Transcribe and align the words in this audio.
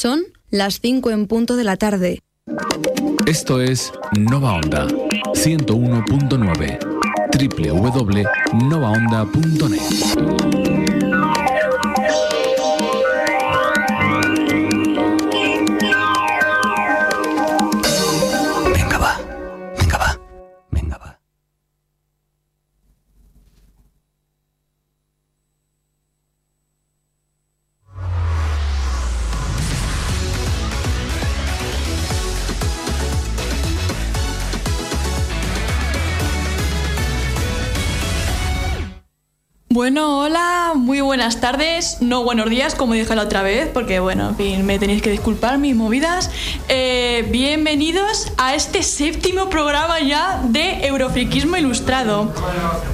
Son 0.00 0.20
las 0.50 0.80
5 0.80 1.10
en 1.10 1.26
punto 1.26 1.56
de 1.56 1.64
la 1.64 1.76
tarde. 1.76 2.22
Esto 3.26 3.60
es 3.60 3.90
Nova 4.16 4.52
Onda 4.52 4.86
101.9 4.86 6.78
www.novaonda.net. 8.54 10.67
tardes, 41.52 42.02
no 42.02 42.24
buenos 42.24 42.50
días, 42.50 42.74
como 42.74 42.92
dije 42.92 43.14
la 43.14 43.22
otra 43.22 43.40
vez, 43.40 43.70
porque 43.72 44.00
bueno, 44.00 44.36
me 44.64 44.78
tenéis 44.78 45.00
que 45.00 45.10
disculpar 45.10 45.56
mis 45.56 45.74
movidas. 45.74 46.30
Eh, 46.68 47.26
bienvenidos 47.30 48.30
a 48.36 48.54
este 48.54 48.82
séptimo 48.82 49.48
programa 49.48 49.98
ya 49.98 50.42
de 50.44 50.86
Eurofriquismo 50.86 51.56
Ilustrado. 51.56 52.34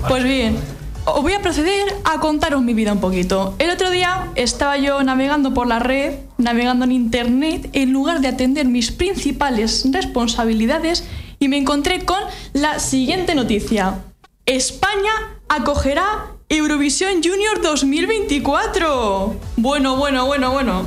Pues 0.06 0.22
bien, 0.22 0.56
os 1.04 1.20
voy 1.20 1.32
a 1.32 1.42
proceder 1.42 1.96
a 2.04 2.20
contaros 2.20 2.62
mi 2.62 2.74
vida 2.74 2.92
un 2.92 3.00
poquito. 3.00 3.56
El 3.58 3.70
otro 3.70 3.90
día 3.90 4.28
estaba 4.36 4.76
yo 4.76 5.02
navegando 5.02 5.52
por 5.52 5.66
la 5.66 5.80
red, 5.80 6.14
navegando 6.38 6.84
en 6.84 6.92
internet, 6.92 7.70
en 7.72 7.92
lugar 7.92 8.20
de 8.20 8.28
atender 8.28 8.66
mis 8.66 8.92
principales 8.92 9.84
responsabilidades, 9.90 11.04
y 11.40 11.48
me 11.48 11.56
encontré 11.56 12.04
con 12.04 12.20
la 12.52 12.78
siguiente 12.78 13.34
noticia. 13.34 14.04
España 14.46 15.10
acogerá 15.48 16.33
Eurovisión 16.48 17.22
Junior 17.22 17.62
2024. 17.62 19.34
Bueno, 19.56 19.96
bueno, 19.96 20.26
bueno, 20.26 20.52
bueno. 20.52 20.84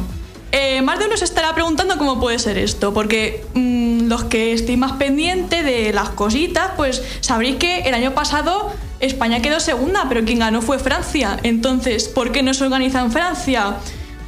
Eh, 0.51 0.81
más 0.81 0.99
de 0.99 1.05
uno 1.05 1.17
se 1.17 1.25
estará 1.25 1.53
preguntando 1.53 1.97
cómo 1.97 2.19
puede 2.19 2.39
ser 2.39 2.57
esto, 2.57 2.93
porque 2.93 3.43
mm, 3.53 4.07
los 4.07 4.23
que 4.25 4.53
estéis 4.53 4.77
más 4.77 4.93
pendientes 4.93 5.65
de 5.65 5.91
las 5.93 6.09
cositas, 6.09 6.71
pues 6.77 7.03
sabréis 7.21 7.57
que 7.57 7.79
el 7.81 7.93
año 7.93 8.13
pasado 8.13 8.71
España 8.99 9.41
quedó 9.41 9.59
segunda, 9.59 10.05
pero 10.07 10.23
quien 10.25 10.39
ganó 10.39 10.61
fue 10.61 10.79
Francia. 10.79 11.39
Entonces, 11.43 12.07
¿por 12.07 12.31
qué 12.31 12.43
no 12.43 12.53
se 12.53 12.63
organiza 12.63 13.01
en 13.01 13.11
Francia? 13.11 13.77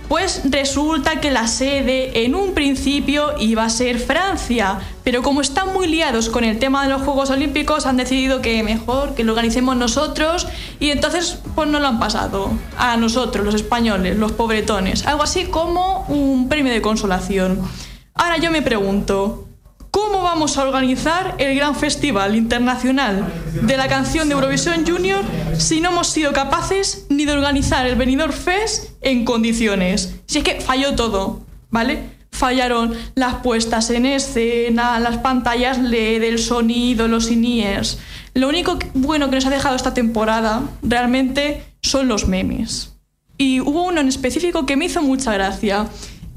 Pues 0.10 0.42
resulta 0.46 1.22
que 1.22 1.30
la 1.30 1.48
sede 1.48 2.26
en 2.26 2.34
un 2.34 2.56
principio 2.56 3.36
iba 3.38 3.64
a 3.64 3.70
ser 3.70 4.00
Francia, 4.00 4.80
pero 5.04 5.22
como 5.22 5.40
están 5.40 5.72
muy 5.72 5.88
liados 5.88 6.30
con 6.30 6.44
el 6.44 6.58
tema 6.58 6.82
de 6.82 6.90
los 6.90 7.04
Juegos 7.04 7.30
Olímpicos, 7.30 7.86
han 7.86 7.96
decidido 7.96 8.42
que 8.42 8.64
mejor 8.64 9.14
que 9.14 9.24
lo 9.24 9.34
organicemos 9.34 9.78
nosotros 9.78 10.48
y 10.80 10.90
entonces 10.90 11.38
pues 11.54 11.70
no 11.70 11.80
lo 11.80 11.88
han 11.88 12.00
pasado 12.00 12.50
a 12.76 12.98
nosotros, 12.98 13.46
los 13.46 13.54
españoles, 13.54 14.18
los 14.18 14.32
pobretones, 14.32 15.06
algo 15.06 15.22
así 15.22 15.46
como 15.46 16.06
un 16.08 16.50
premio 16.50 16.74
de 16.74 16.82
consolación. 16.82 17.62
Ahora 18.16 18.38
yo 18.38 18.50
me 18.50 18.64
pregunto, 18.64 19.46
¿Cómo 19.92 20.22
vamos 20.22 20.58
a 20.58 20.64
organizar 20.64 21.34
el 21.40 21.56
gran 21.56 21.76
festival 21.76 22.36
internacional 22.36 23.26
de 23.64 23.76
la 23.76 23.88
canción 23.88 24.30
de 24.30 24.36
Eurovisión 24.36 24.86
Junior 24.86 25.24
si 25.58 25.82
no 25.82 25.90
hemos 25.90 26.08
sido 26.08 26.32
capaces 26.32 27.08
ni 27.10 27.26
de 27.26 27.34
organizar 27.34 27.88
el 27.88 27.96
Benidorm 27.96 28.32
Fest 28.32 28.89
en 29.02 29.26
condiciones? 29.26 30.16
Si 30.26 30.40
es 30.40 30.44
que 30.44 30.62
falló 30.62 30.96
todo, 30.96 31.42
¿vale? 31.70 32.18
Fallaron 32.32 32.94
las 33.16 33.36
puestas 33.36 33.90
en 33.90 34.06
escena, 34.06 35.00
las 35.00 35.18
pantallas 35.18 35.80
LED, 35.80 36.24
el 36.24 36.40
sonido, 36.40 37.08
los 37.08 37.32
iniers. 37.32 38.00
Lo 38.34 38.48
único 38.48 38.78
bueno 38.94 39.30
que 39.30 39.36
nos 39.36 39.46
ha 39.46 39.50
dejado 39.50 39.76
esta 39.76 39.94
temporada 39.94 40.64
realmente 40.82 41.64
son 41.82 42.08
los 42.08 42.28
memes. 42.28 42.94
Y 43.38 43.62
hubo 43.62 43.84
uno 43.84 44.02
en 44.02 44.08
específico 44.08 44.66
que 44.66 44.76
me 44.76 44.86
hizo 44.86 45.02
mucha 45.02 45.34
gracia 45.34 45.88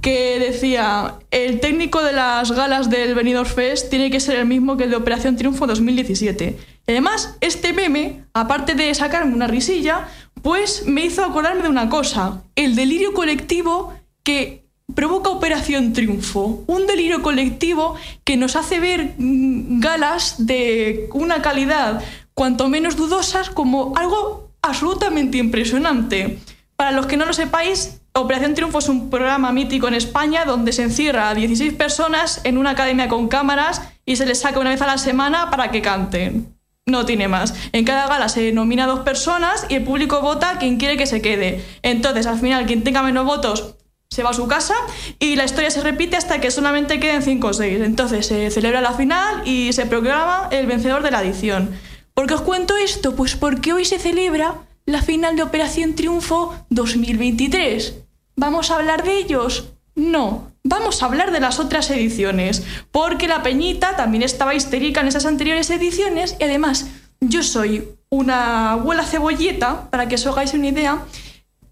que 0.02 0.40
decía, 0.40 1.14
el 1.30 1.60
técnico 1.60 2.02
de 2.02 2.12
las 2.12 2.50
galas 2.50 2.90
del 2.90 3.14
Benidorm 3.14 3.48
Fest 3.48 3.88
tiene 3.88 4.10
que 4.10 4.18
ser 4.18 4.36
el 4.36 4.46
mismo 4.46 4.76
que 4.76 4.84
el 4.84 4.90
de 4.90 4.96
Operación 4.96 5.36
Triunfo 5.36 5.66
2017. 5.66 6.58
además, 6.88 7.36
este 7.40 7.72
meme, 7.72 8.24
aparte 8.34 8.74
de 8.74 8.92
sacarme 8.94 9.32
una 9.32 9.46
risilla, 9.46 10.08
pues 10.42 10.86
me 10.86 11.04
hizo 11.04 11.24
acordarme 11.24 11.62
de 11.62 11.68
una 11.68 11.88
cosa, 11.88 12.42
el 12.56 12.74
delirio 12.74 13.14
colectivo 13.14 13.94
que 14.24 14.64
provoca 14.92 15.30
Operación 15.30 15.92
Triunfo, 15.92 16.64
un 16.66 16.88
delirio 16.88 17.22
colectivo 17.22 17.94
que 18.24 18.36
nos 18.36 18.56
hace 18.56 18.80
ver 18.80 19.14
mm, 19.16 19.78
galas 19.78 20.46
de 20.46 21.08
una 21.12 21.42
calidad 21.42 22.02
cuanto 22.34 22.68
menos 22.68 22.96
dudosas 22.96 23.50
como 23.50 23.94
algo 23.96 24.50
absolutamente 24.62 25.38
impresionante. 25.38 26.40
Para 26.74 26.90
los 26.90 27.06
que 27.06 27.16
no 27.16 27.24
lo 27.24 27.32
sepáis, 27.32 28.01
Operación 28.14 28.52
Triunfo 28.52 28.80
es 28.80 28.90
un 28.90 29.08
programa 29.08 29.52
mítico 29.52 29.88
en 29.88 29.94
España 29.94 30.44
donde 30.44 30.72
se 30.72 30.82
encierra 30.82 31.30
a 31.30 31.34
16 31.34 31.72
personas 31.72 32.42
en 32.44 32.58
una 32.58 32.70
academia 32.70 33.08
con 33.08 33.28
cámaras 33.28 33.80
y 34.04 34.16
se 34.16 34.26
les 34.26 34.40
saca 34.40 34.60
una 34.60 34.68
vez 34.68 34.82
a 34.82 34.86
la 34.86 34.98
semana 34.98 35.50
para 35.50 35.70
que 35.70 35.80
canten. 35.80 36.54
No 36.84 37.06
tiene 37.06 37.28
más. 37.28 37.54
En 37.72 37.86
cada 37.86 38.08
gala 38.08 38.28
se 38.28 38.52
nomina 38.52 38.84
a 38.84 38.88
dos 38.88 39.00
personas 39.00 39.64
y 39.70 39.76
el 39.76 39.84
público 39.84 40.20
vota 40.20 40.58
quien 40.58 40.76
quiere 40.76 40.98
que 40.98 41.06
se 41.06 41.22
quede. 41.22 41.64
Entonces, 41.82 42.26
al 42.26 42.38
final, 42.38 42.66
quien 42.66 42.84
tenga 42.84 43.02
menos 43.02 43.24
votos 43.24 43.76
se 44.10 44.22
va 44.22 44.30
a 44.30 44.34
su 44.34 44.46
casa 44.46 44.74
y 45.18 45.36
la 45.36 45.44
historia 45.44 45.70
se 45.70 45.80
repite 45.80 46.18
hasta 46.18 46.38
que 46.38 46.50
solamente 46.50 47.00
queden 47.00 47.22
5 47.22 47.46
o 47.46 47.52
6. 47.54 47.80
Entonces 47.80 48.26
se 48.26 48.50
celebra 48.50 48.82
la 48.82 48.92
final 48.92 49.48
y 49.48 49.72
se 49.72 49.86
proclama 49.86 50.48
el 50.50 50.66
vencedor 50.66 51.02
de 51.02 51.12
la 51.12 51.22
edición. 51.22 51.70
¿Por 52.12 52.26
qué 52.26 52.34
os 52.34 52.42
cuento 52.42 52.76
esto? 52.76 53.16
Pues 53.16 53.36
porque 53.36 53.72
hoy 53.72 53.86
se 53.86 53.98
celebra 53.98 54.56
la 54.84 55.00
final 55.00 55.36
de 55.36 55.44
Operación 55.44 55.94
Triunfo 55.94 56.54
2023. 56.68 58.01
¿Vamos 58.36 58.70
a 58.70 58.76
hablar 58.76 59.04
de 59.04 59.18
ellos? 59.18 59.72
No, 59.94 60.52
vamos 60.64 61.02
a 61.02 61.06
hablar 61.06 61.32
de 61.32 61.40
las 61.40 61.60
otras 61.60 61.90
ediciones, 61.90 62.64
porque 62.90 63.28
la 63.28 63.42
Peñita 63.42 63.96
también 63.96 64.22
estaba 64.22 64.54
histérica 64.54 65.00
en 65.00 65.08
esas 65.08 65.26
anteriores 65.26 65.68
ediciones 65.70 66.36
y 66.40 66.44
además 66.44 66.86
yo 67.20 67.42
soy 67.42 67.88
una 68.08 68.72
abuela 68.72 69.04
cebolleta, 69.04 69.90
para 69.90 70.08
que 70.08 70.16
os 70.16 70.26
hagáis 70.26 70.54
una 70.54 70.68
idea, 70.68 71.04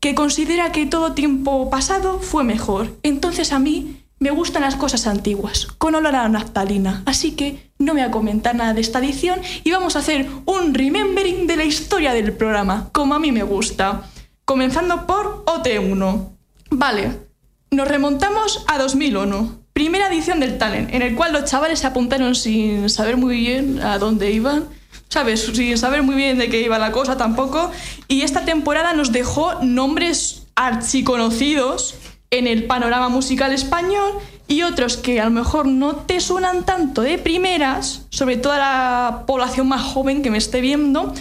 que 0.00 0.14
considera 0.14 0.72
que 0.72 0.86
todo 0.86 1.12
tiempo 1.12 1.70
pasado 1.70 2.20
fue 2.20 2.44
mejor. 2.44 2.96
Entonces 3.02 3.52
a 3.52 3.58
mí 3.58 4.02
me 4.18 4.30
gustan 4.30 4.62
las 4.62 4.76
cosas 4.76 5.06
antiguas, 5.06 5.66
con 5.78 5.94
olor 5.94 6.14
a 6.14 6.28
naftalina. 6.28 7.02
Así 7.06 7.32
que 7.32 7.70
no 7.78 7.92
voy 7.92 8.02
a 8.02 8.10
comentar 8.10 8.54
nada 8.54 8.74
de 8.74 8.80
esta 8.80 8.98
edición 8.98 9.40
y 9.64 9.70
vamos 9.70 9.96
a 9.96 10.00
hacer 10.00 10.28
un 10.46 10.74
remembering 10.74 11.46
de 11.46 11.56
la 11.56 11.64
historia 11.64 12.12
del 12.12 12.32
programa, 12.32 12.90
como 12.92 13.14
a 13.14 13.18
mí 13.18 13.32
me 13.32 13.42
gusta. 13.42 14.02
Comenzando 14.44 15.06
por 15.06 15.44
OT1. 15.46 16.39
Vale, 16.70 17.10
nos 17.72 17.88
remontamos 17.88 18.64
a 18.68 18.78
2001, 18.78 19.60
primera 19.72 20.08
edición 20.08 20.38
del 20.38 20.56
Talent, 20.56 20.94
en 20.94 21.02
el 21.02 21.16
cual 21.16 21.32
los 21.32 21.44
chavales 21.44 21.80
se 21.80 21.86
apuntaron 21.88 22.36
sin 22.36 22.88
saber 22.88 23.16
muy 23.16 23.36
bien 23.36 23.80
a 23.80 23.98
dónde 23.98 24.30
iban, 24.30 24.68
¿sabes? 25.08 25.50
Sin 25.52 25.76
saber 25.76 26.04
muy 26.04 26.14
bien 26.14 26.38
de 26.38 26.48
qué 26.48 26.62
iba 26.62 26.78
la 26.78 26.92
cosa 26.92 27.16
tampoco. 27.16 27.72
Y 28.06 28.22
esta 28.22 28.44
temporada 28.44 28.92
nos 28.92 29.10
dejó 29.10 29.62
nombres 29.62 30.46
archiconocidos 30.54 31.96
en 32.30 32.46
el 32.46 32.64
panorama 32.66 33.08
musical 33.08 33.52
español 33.52 34.12
y 34.46 34.62
otros 34.62 34.96
que 34.96 35.20
a 35.20 35.24
lo 35.24 35.30
mejor 35.30 35.66
no 35.66 35.96
te 35.96 36.20
suenan 36.20 36.64
tanto 36.64 37.02
de 37.02 37.18
primeras, 37.18 38.06
sobre 38.10 38.36
toda 38.36 38.58
la 38.58 39.24
población 39.26 39.68
más 39.68 39.82
joven 39.82 40.22
que 40.22 40.30
me 40.30 40.38
esté 40.38 40.60
viendo, 40.60 41.12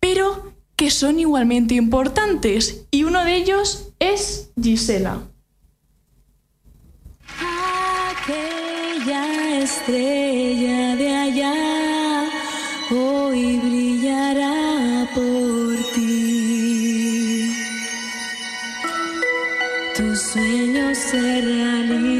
pero 0.00 0.43
que 0.76 0.90
son 0.90 1.20
igualmente 1.20 1.74
importantes. 1.74 2.86
Y 2.90 3.04
uno 3.04 3.24
de 3.24 3.36
ellos 3.36 3.92
es 3.98 4.50
Gisela. 4.60 5.22
Aquella 8.10 9.60
estrella 9.62 10.96
de 10.96 11.16
allá 11.16 12.24
hoy 12.90 13.58
brillará 13.58 15.08
por 15.14 15.76
ti. 15.94 17.50
Tus 19.96 20.20
sueños 20.22 20.98
se 20.98 21.40
realizarán. 21.40 22.13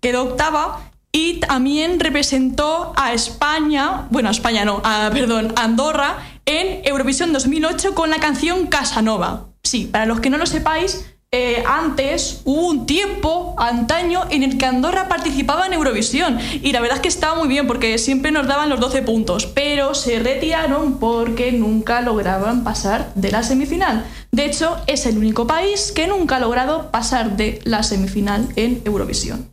Quedó 0.00 0.22
octava 0.24 0.90
y 1.12 1.40
también 1.40 2.00
representó 2.00 2.92
a 2.96 3.12
España, 3.12 4.08
bueno, 4.10 4.28
a 4.28 4.32
España 4.32 4.64
no, 4.64 4.82
perdón, 5.12 5.52
a 5.56 5.64
Andorra 5.64 6.16
en 6.46 6.80
Eurovisión 6.84 7.32
2008 7.32 7.94
con 7.94 8.10
la 8.10 8.18
canción 8.18 8.66
Casanova. 8.66 9.48
Sí, 9.62 9.86
para 9.86 10.06
los 10.06 10.20
que 10.20 10.30
no 10.30 10.38
lo 10.38 10.46
sepáis, 10.46 11.11
eh, 11.34 11.62
antes 11.66 12.42
hubo 12.44 12.68
un 12.68 12.84
tiempo, 12.84 13.54
antaño, 13.56 14.20
en 14.28 14.42
el 14.42 14.58
que 14.58 14.66
Andorra 14.66 15.08
participaba 15.08 15.66
en 15.66 15.72
Eurovisión. 15.72 16.38
Y 16.62 16.72
la 16.72 16.80
verdad 16.82 16.98
es 16.98 17.02
que 17.02 17.08
estaba 17.08 17.36
muy 17.36 17.48
bien 17.48 17.66
porque 17.66 17.96
siempre 17.96 18.32
nos 18.32 18.46
daban 18.46 18.68
los 18.68 18.80
12 18.80 19.00
puntos, 19.00 19.46
pero 19.46 19.94
se 19.94 20.18
retiraron 20.18 20.98
porque 20.98 21.50
nunca 21.52 22.02
lograban 22.02 22.64
pasar 22.64 23.12
de 23.14 23.30
la 23.30 23.42
semifinal. 23.42 24.04
De 24.30 24.44
hecho, 24.44 24.76
es 24.86 25.06
el 25.06 25.16
único 25.16 25.46
país 25.46 25.90
que 25.92 26.06
nunca 26.06 26.36
ha 26.36 26.40
logrado 26.40 26.90
pasar 26.90 27.34
de 27.36 27.60
la 27.64 27.82
semifinal 27.82 28.48
en 28.56 28.82
Eurovisión. 28.84 29.51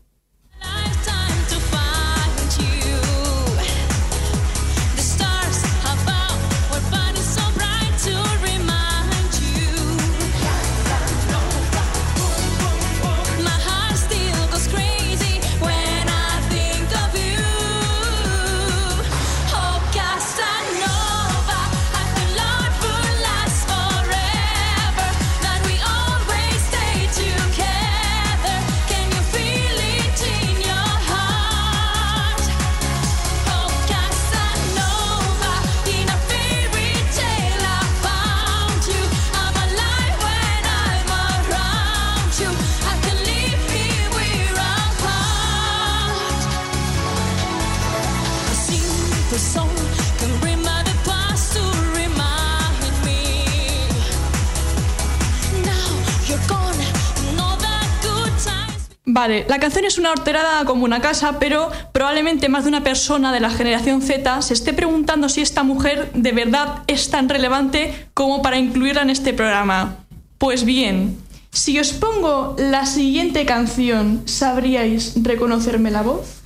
Vale, 59.20 59.46
la 59.50 59.60
canción 59.60 59.84
es 59.84 59.98
una 59.98 60.12
horterada 60.12 60.64
como 60.64 60.86
una 60.86 61.02
casa, 61.02 61.40
pero 61.40 61.70
probablemente 61.92 62.48
más 62.48 62.64
de 62.64 62.70
una 62.70 62.86
persona 62.86 63.34
de 63.34 63.42
la 63.42 63.50
generación 63.50 64.02
Z 64.02 64.42
se 64.42 64.54
esté 64.54 64.72
preguntando 64.72 65.28
si 65.28 65.42
esta 65.42 65.62
mujer 65.62 66.10
de 66.14 66.32
verdad 66.32 66.84
es 66.88 67.10
tan 67.10 67.28
relevante 67.28 68.08
como 68.14 68.42
para 68.42 68.58
incluirla 68.58 69.02
en 69.02 69.10
este 69.10 69.34
programa. 69.34 69.98
Pues 70.38 70.64
bien, 70.64 71.18
si 71.52 71.78
os 71.80 71.92
pongo 71.92 72.56
la 72.58 72.86
siguiente 72.86 73.46
canción, 73.46 74.22
¿sabríais 74.24 75.22
reconocerme 75.22 75.92
la 75.92 76.02
voz? 76.02 76.44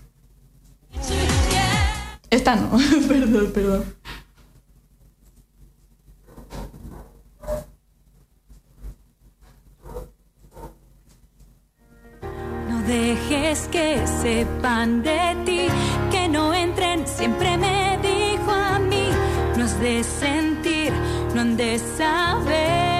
Esta 2.31 2.55
no, 2.55 2.71
perdón, 3.07 3.51
perdón. 3.53 3.83
Dejes 12.87 13.67
que 13.71 14.05
sepan 14.21 15.03
de 15.03 15.35
ti, 15.45 15.67
que 16.11 16.27
no 16.27 16.53
entren, 16.53 17.07
siempre 17.07 17.57
me 17.57 17.97
dijo 18.01 18.51
a 18.51 18.79
mí, 18.79 19.07
no 19.57 19.65
has 19.65 19.79
de 19.79 20.03
sentir, 20.03 20.91
no 21.33 21.41
han 21.41 21.57
de 21.57 21.79
saber, 21.79 22.93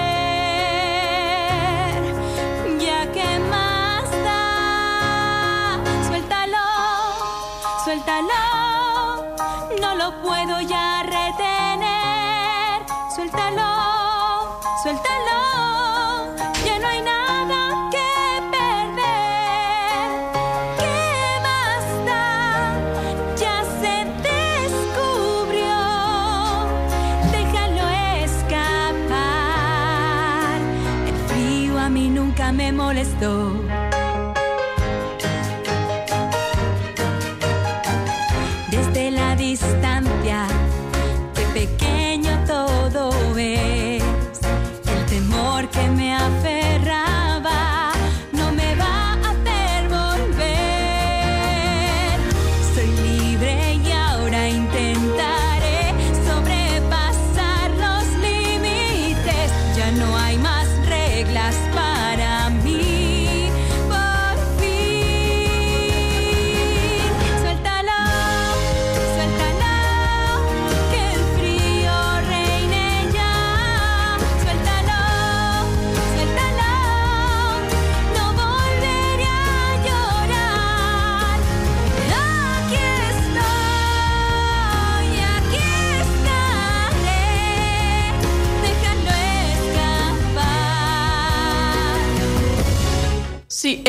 suéltalo, 7.84 9.26
no 9.80 9.94
lo 9.94 10.22
puedo 10.22 10.60
ya 10.62 10.93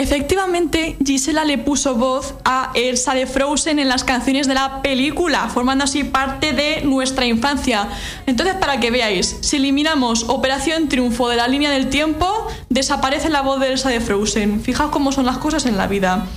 efectivamente, 0.06 0.98
Gisela 1.04 1.44
le 1.46 1.58
puso 1.58 1.96
voz 1.96 2.36
a 2.46 2.70
Elsa 2.76 3.16
de 3.16 3.26
Frozen 3.26 3.80
en 3.80 3.90
las 3.90 4.04
canciones 4.04 4.48
de 4.48 4.54
la 4.54 4.84
película, 4.84 5.50
formando 5.50 5.84
así 5.84 6.04
parte 6.04 6.54
de 6.54 6.84
nuestra 6.84 7.26
infancia. 7.26 7.90
Entonces, 8.28 8.56
para 8.56 8.80
que 8.80 8.92
veáis, 8.92 9.38
si 9.42 9.56
eliminamos 9.56 10.26
Operación 10.28 10.90
Triunfo 10.90 11.28
de 11.28 11.38
la 11.38 11.48
línea 11.48 11.72
del 11.72 11.90
tiempo, 11.90 12.28
desaparece 12.70 13.30
la 13.30 13.42
voz 13.42 13.60
de 13.60 13.72
Elsa 13.72 13.90
de 13.90 14.00
Frozen. 14.00 14.62
Fijaos 14.62 14.92
cómo 14.92 15.12
son 15.12 15.26
las 15.26 15.40
cosas 15.40 15.66
en 15.66 15.76
la 15.76 15.88
vida. 15.88 16.28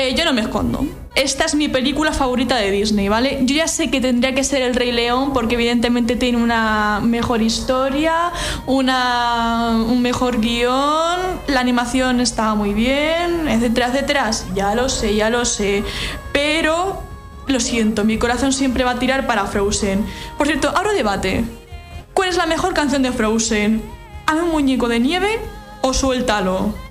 Eh, 0.00 0.14
yo 0.14 0.24
no 0.24 0.32
me 0.32 0.42
escondo. 0.42 0.86
Esta 1.16 1.44
es 1.44 1.56
mi 1.56 1.66
película 1.66 2.12
favorita 2.12 2.54
de 2.54 2.70
Disney, 2.70 3.08
¿vale? 3.08 3.40
Yo 3.42 3.56
ya 3.56 3.66
sé 3.66 3.90
que 3.90 4.00
tendría 4.00 4.32
que 4.32 4.44
ser 4.44 4.62
El 4.62 4.76
Rey 4.76 4.92
León 4.92 5.32
porque 5.32 5.56
evidentemente 5.56 6.14
tiene 6.14 6.38
una 6.38 7.00
mejor 7.02 7.42
historia, 7.42 8.30
una, 8.66 9.70
un 9.88 10.00
mejor 10.00 10.40
guion, 10.40 11.18
la 11.48 11.58
animación 11.58 12.20
está 12.20 12.54
muy 12.54 12.74
bien, 12.74 13.48
etcétera, 13.48 13.88
etcétera. 13.88 14.30
Ya 14.54 14.76
lo 14.76 14.88
sé, 14.88 15.16
ya 15.16 15.30
lo 15.30 15.44
sé. 15.44 15.82
Pero 16.32 17.02
lo 17.48 17.58
siento, 17.58 18.04
mi 18.04 18.18
corazón 18.18 18.52
siempre 18.52 18.84
va 18.84 18.92
a 18.92 18.98
tirar 19.00 19.26
para 19.26 19.46
Frozen. 19.46 20.06
Por 20.36 20.46
cierto, 20.46 20.68
abro 20.76 20.92
debate. 20.92 21.44
¿Cuál 22.14 22.28
es 22.28 22.36
la 22.36 22.46
mejor 22.46 22.72
canción 22.72 23.02
de 23.02 23.10
Frozen? 23.10 23.82
¿Hazme 24.26 24.42
un 24.42 24.52
muñeco 24.52 24.86
de 24.86 25.00
nieve 25.00 25.40
o 25.80 25.92
suéltalo? 25.92 26.87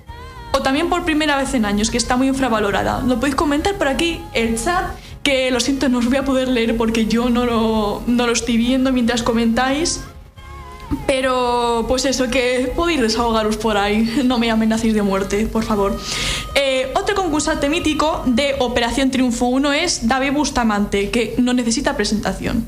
O 0.52 0.62
también 0.62 0.88
por 0.88 1.04
primera 1.04 1.36
vez 1.36 1.54
en 1.54 1.64
años, 1.64 1.90
que 1.90 1.98
está 1.98 2.16
muy 2.16 2.28
infravalorada. 2.28 3.02
Lo 3.02 3.16
podéis 3.16 3.34
comentar 3.34 3.74
por 3.76 3.88
aquí, 3.88 4.20
el 4.32 4.62
chat, 4.62 4.86
que 5.22 5.50
lo 5.50 5.60
siento, 5.60 5.88
no 5.88 5.98
os 5.98 6.06
voy 6.06 6.16
a 6.16 6.24
poder 6.24 6.48
leer 6.48 6.76
porque 6.76 7.06
yo 7.06 7.28
no 7.28 7.44
lo, 7.44 8.02
no 8.06 8.26
lo 8.26 8.32
estoy 8.32 8.56
viendo 8.56 8.92
mientras 8.92 9.22
comentáis. 9.22 10.00
Pero 11.06 11.84
pues 11.86 12.06
eso, 12.06 12.28
que 12.30 12.72
podéis 12.74 13.00
desahogaros 13.00 13.58
por 13.58 13.76
ahí, 13.76 14.22
no 14.24 14.38
me 14.38 14.50
amenacéis 14.50 14.94
de 14.94 15.02
muerte, 15.02 15.46
por 15.46 15.64
favor. 15.64 15.98
Eh, 16.54 16.90
otro 16.94 17.14
concursante 17.14 17.68
mítico 17.68 18.22
de 18.26 18.56
Operación 18.58 19.10
Triunfo 19.10 19.46
1 19.46 19.72
es 19.74 20.08
David 20.08 20.32
Bustamante, 20.32 21.10
que 21.10 21.34
no 21.38 21.52
necesita 21.52 21.96
presentación. 21.96 22.64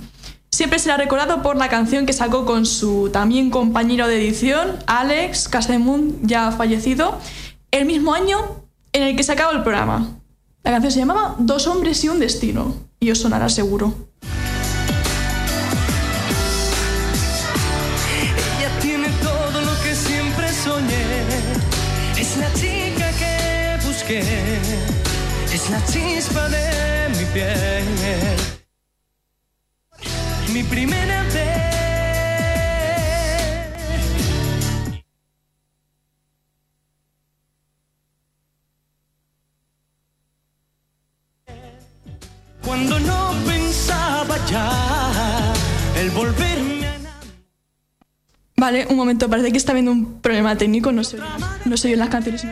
Siempre 0.52 0.78
será 0.78 0.96
recordado 0.96 1.42
por 1.42 1.56
la 1.56 1.68
canción 1.68 2.04
que 2.04 2.12
sacó 2.12 2.44
con 2.44 2.66
su 2.66 3.08
también 3.10 3.50
compañero 3.50 4.08
de 4.08 4.16
edición, 4.16 4.76
Alex 4.86 5.48
Casademun, 5.48 6.18
ya 6.22 6.50
fallecido, 6.50 7.18
el 7.70 7.86
mismo 7.86 8.14
año 8.14 8.64
en 8.92 9.02
el 9.02 9.16
que 9.16 9.22
se 9.22 9.32
acaba 9.32 9.52
el 9.52 9.62
programa. 9.62 10.20
La 10.62 10.72
canción 10.72 10.92
se 10.92 10.98
llamaba 10.98 11.36
Dos 11.38 11.66
hombres 11.66 12.02
y 12.04 12.08
un 12.08 12.18
destino. 12.18 12.74
Y 12.98 13.10
os 13.10 13.18
sonará 13.18 13.48
seguro. 13.48 13.94
Ella 18.58 18.70
tiene 18.80 19.08
todo 19.22 19.60
lo 19.62 19.82
que 19.82 19.94
siempre 19.94 20.52
soñé. 20.52 21.04
Es 22.18 22.36
la 22.36 22.52
chica 22.52 23.10
que 23.18 23.86
busqué. 23.86 24.22
Es 25.52 25.70
la 25.70 25.84
chispa 25.86 26.48
de 26.48 27.08
mi 27.18 27.24
piel. 27.32 27.84
Mi 30.52 30.62
primera 30.64 31.22
vez. 31.24 31.59
Cuando 42.64 42.98
no 43.00 43.32
pensaba 43.46 44.36
ya 44.48 45.52
el 45.98 46.10
volverme 46.10 46.86
a. 46.86 46.98
Vale, 48.56 48.86
un 48.90 48.96
momento, 48.96 49.28
parece 49.30 49.50
que 49.50 49.58
está 49.58 49.72
habiendo 49.72 49.92
un 49.92 50.20
problema 50.20 50.56
técnico. 50.56 50.92
No 50.92 51.02
sé, 51.04 51.18
no 51.64 51.76
sé 51.76 51.88
yo 51.88 51.94
en 51.94 52.00
las 52.00 52.10
canciones. 52.10 52.44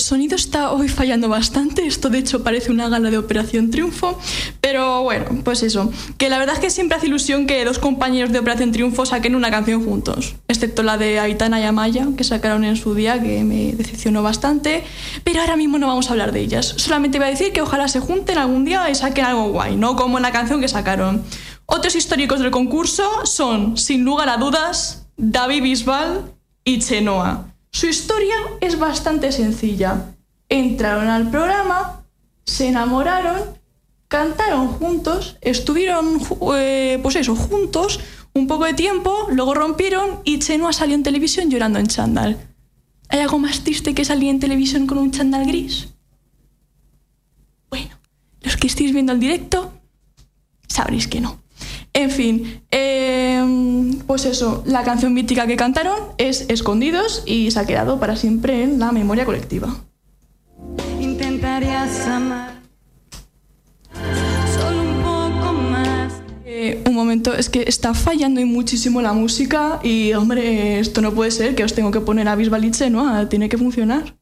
El 0.00 0.06
sonido 0.06 0.34
está 0.34 0.72
hoy 0.72 0.88
fallando 0.88 1.28
bastante. 1.28 1.86
Esto, 1.86 2.08
de 2.08 2.18
hecho, 2.18 2.42
parece 2.42 2.72
una 2.72 2.88
gala 2.88 3.10
de 3.10 3.18
Operación 3.18 3.70
Triunfo. 3.70 4.18
Pero 4.62 5.02
bueno, 5.02 5.26
pues 5.44 5.62
eso. 5.62 5.92
Que 6.16 6.30
la 6.30 6.38
verdad 6.38 6.54
es 6.54 6.60
que 6.62 6.70
siempre 6.70 6.96
hace 6.96 7.06
ilusión 7.06 7.46
que 7.46 7.62
dos 7.66 7.78
compañeros 7.78 8.32
de 8.32 8.38
Operación 8.38 8.72
Triunfo 8.72 9.04
saquen 9.04 9.34
una 9.34 9.50
canción 9.50 9.84
juntos. 9.84 10.36
Excepto 10.48 10.82
la 10.82 10.96
de 10.96 11.20
Aitana 11.20 11.60
y 11.60 11.64
Amaya, 11.64 12.08
que 12.16 12.24
sacaron 12.24 12.64
en 12.64 12.76
su 12.76 12.94
día, 12.94 13.20
que 13.20 13.44
me 13.44 13.72
decepcionó 13.72 14.22
bastante. 14.22 14.84
Pero 15.22 15.42
ahora 15.42 15.56
mismo 15.56 15.78
no 15.78 15.86
vamos 15.86 16.08
a 16.08 16.12
hablar 16.12 16.32
de 16.32 16.40
ellas. 16.40 16.74
Solamente 16.78 17.18
voy 17.18 17.28
a 17.28 17.30
decir 17.30 17.52
que 17.52 17.60
ojalá 17.60 17.86
se 17.86 18.00
junten 18.00 18.38
algún 18.38 18.64
día 18.64 18.88
y 18.88 18.94
saquen 18.94 19.26
algo 19.26 19.50
guay, 19.50 19.76
no 19.76 19.96
como 19.96 20.16
en 20.16 20.22
la 20.22 20.32
canción 20.32 20.62
que 20.62 20.68
sacaron. 20.68 21.22
Otros 21.66 21.94
históricos 21.94 22.40
del 22.40 22.50
concurso 22.50 23.26
son, 23.26 23.76
sin 23.76 24.02
lugar 24.02 24.30
a 24.30 24.38
dudas, 24.38 25.08
David 25.18 25.62
Bisbal 25.62 26.32
y 26.64 26.78
Chenoa. 26.78 27.49
Su 27.72 27.86
historia 27.86 28.34
es 28.60 28.78
bastante 28.78 29.32
sencilla. 29.32 30.14
Entraron 30.48 31.08
al 31.08 31.30
programa, 31.30 32.04
se 32.44 32.68
enamoraron, 32.68 33.42
cantaron 34.08 34.68
juntos, 34.68 35.36
estuvieron, 35.40 36.20
eh, 36.56 36.98
pues 37.02 37.16
eso, 37.16 37.36
juntos 37.36 38.00
un 38.34 38.46
poco 38.46 38.64
de 38.64 38.74
tiempo, 38.74 39.28
luego 39.30 39.54
rompieron 39.54 40.20
y 40.24 40.38
Chenoa 40.38 40.72
salió 40.72 40.94
en 40.94 41.02
televisión 41.02 41.50
llorando 41.50 41.78
en 41.78 41.86
chándal. 41.86 42.36
¿Hay 43.08 43.20
algo 43.20 43.38
más 43.38 43.60
triste 43.60 43.94
que 43.94 44.04
salir 44.04 44.30
en 44.30 44.40
televisión 44.40 44.86
con 44.86 44.98
un 44.98 45.10
chándal 45.10 45.46
gris? 45.46 45.88
Bueno, 47.68 47.98
los 48.40 48.56
que 48.56 48.66
estéis 48.68 48.92
viendo 48.92 49.12
el 49.12 49.20
directo, 49.20 49.72
sabréis 50.68 51.08
que 51.08 51.20
no. 51.20 51.40
En 51.92 52.10
fin, 52.10 52.62
eh, 52.70 53.44
pues 54.06 54.24
eso, 54.24 54.62
la 54.64 54.84
canción 54.84 55.12
mítica 55.12 55.46
que 55.46 55.56
cantaron 55.56 55.96
es 56.18 56.46
Escondidos 56.48 57.24
y 57.26 57.50
se 57.50 57.58
ha 57.58 57.66
quedado 57.66 57.98
para 57.98 58.16
siempre 58.16 58.62
en 58.62 58.78
la 58.78 58.92
memoria 58.92 59.24
colectiva. 59.24 59.76
Intentarías 61.00 62.06
amar 62.06 62.60
solo 64.54 64.82
un 64.82 65.02
poco 65.02 65.52
más. 65.52 66.12
Eh, 66.44 66.82
un 66.86 66.94
momento, 66.94 67.34
es 67.34 67.50
que 67.50 67.64
está 67.66 67.92
fallando 67.92 68.40
y 68.40 68.44
muchísimo 68.44 69.02
la 69.02 69.12
música 69.12 69.80
y, 69.82 70.12
hombre, 70.12 70.78
esto 70.78 71.00
no 71.00 71.12
puede 71.12 71.32
ser, 71.32 71.54
que 71.56 71.64
os 71.64 71.74
tengo 71.74 71.90
que 71.90 72.00
poner 72.00 72.28
a 72.28 72.36
Bisbaliche, 72.36 72.88
¿no? 72.88 73.26
Tiene 73.28 73.48
que 73.48 73.58
funcionar. 73.58 74.19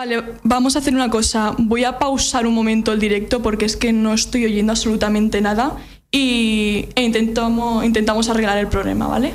Vale, 0.00 0.24
vamos 0.44 0.76
a 0.76 0.78
hacer 0.78 0.94
una 0.94 1.10
cosa. 1.10 1.54
Voy 1.58 1.84
a 1.84 1.98
pausar 1.98 2.46
un 2.46 2.54
momento 2.54 2.90
el 2.90 3.00
directo 3.00 3.42
porque 3.42 3.66
es 3.66 3.76
que 3.76 3.92
no 3.92 4.14
estoy 4.14 4.46
oyendo 4.46 4.72
absolutamente 4.72 5.42
nada 5.42 5.76
y 6.10 6.88
e 6.94 7.02
intentamos, 7.02 7.84
intentamos 7.84 8.30
arreglar 8.30 8.56
el 8.56 8.68
problema, 8.68 9.08
¿vale? 9.08 9.34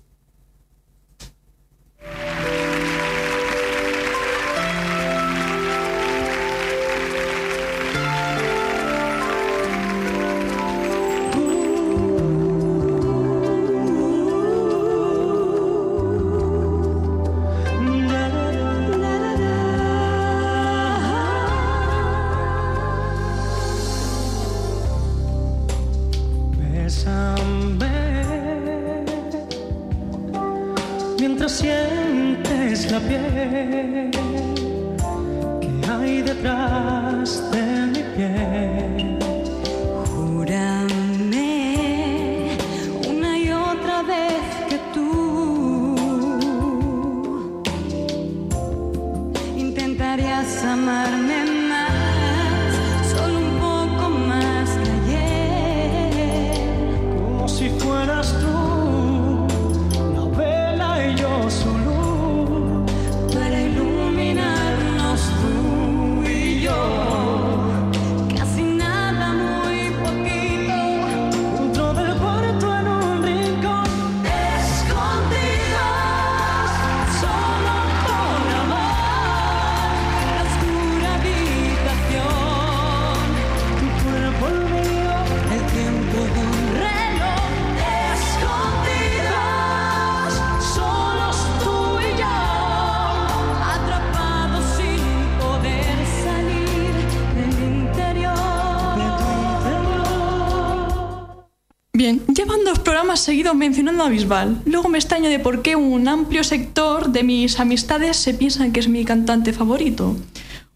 seguidos 103.23 103.55
mencionando 103.55 104.03
a 104.03 104.09
Bisbal. 104.09 104.61
Luego 104.65 104.89
me 104.89 104.97
extraño 104.97 105.29
de 105.29 105.39
por 105.39 105.61
qué 105.61 105.75
un 105.75 106.07
amplio 106.07 106.43
sector 106.43 107.09
de 107.09 107.23
mis 107.23 107.59
amistades 107.59 108.17
se 108.17 108.33
piensan 108.33 108.71
que 108.71 108.79
es 108.79 108.87
mi 108.87 109.05
cantante 109.05 109.53
favorito. 109.53 110.15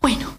Bueno, 0.01 0.37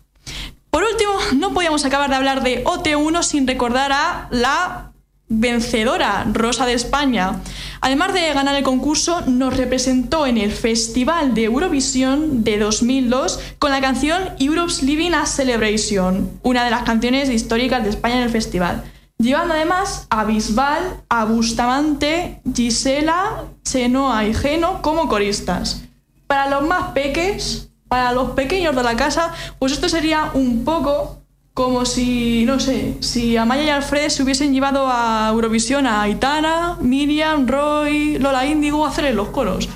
por 0.70 0.84
último, 0.84 1.12
no 1.34 1.54
podíamos 1.54 1.84
acabar 1.84 2.10
de 2.10 2.16
hablar 2.16 2.42
de 2.42 2.64
OT1 2.64 3.22
sin 3.22 3.46
recordar 3.46 3.92
a 3.92 4.28
la 4.30 4.92
vencedora, 5.28 6.26
Rosa 6.32 6.66
de 6.66 6.74
España. 6.74 7.40
Además 7.80 8.14
de 8.14 8.32
ganar 8.32 8.54
el 8.54 8.62
concurso, 8.62 9.22
nos 9.22 9.56
representó 9.56 10.26
en 10.26 10.38
el 10.38 10.52
Festival 10.52 11.34
de 11.34 11.44
Eurovisión 11.44 12.44
de 12.44 12.58
2002 12.58 13.40
con 13.58 13.70
la 13.70 13.80
canción 13.80 14.22
Europe's 14.38 14.82
Living 14.82 15.12
a 15.12 15.26
Celebration, 15.26 16.30
una 16.42 16.64
de 16.64 16.70
las 16.70 16.82
canciones 16.84 17.30
históricas 17.30 17.82
de 17.82 17.90
España 17.90 18.16
en 18.16 18.22
el 18.22 18.30
festival. 18.30 18.84
Llevando 19.18 19.54
además 19.54 20.06
a 20.10 20.24
Bisbal, 20.24 21.02
a 21.08 21.24
Bustamante, 21.24 22.42
Gisela, 22.54 23.44
Chenoa 23.64 24.26
y 24.26 24.34
Geno 24.34 24.82
como 24.82 25.08
coristas. 25.08 25.84
Para 26.26 26.50
los 26.50 26.68
más 26.68 26.92
peques, 26.92 27.70
para 27.88 28.12
los 28.12 28.32
pequeños 28.32 28.76
de 28.76 28.82
la 28.82 28.94
casa, 28.94 29.32
pues 29.58 29.72
esto 29.72 29.88
sería 29.88 30.30
un 30.34 30.64
poco 30.64 31.22
como 31.54 31.86
si, 31.86 32.44
no 32.44 32.60
sé, 32.60 32.98
si 33.00 33.38
Amaya 33.38 33.62
y 33.62 33.70
Alfred 33.70 34.10
se 34.10 34.22
hubiesen 34.22 34.52
llevado 34.52 34.86
a 34.88 35.28
Eurovisión 35.30 35.86
a 35.86 36.02
Aitana, 36.02 36.76
Miriam, 36.82 37.46
Roy, 37.46 38.18
Lola 38.18 38.44
Índigo 38.44 38.84
a 38.84 38.90
hacerle 38.90 39.14
los 39.14 39.28
coros. 39.28 39.66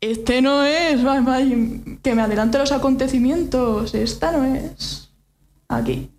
Este 0.00 0.40
no 0.42 0.64
es, 0.64 1.00
que 2.02 2.14
me 2.14 2.22
adelante 2.22 2.58
los 2.58 2.72
acontecimientos, 2.72 3.94
esta 3.94 4.32
no 4.32 4.44
es. 4.44 5.10
Aquí. 5.68 6.10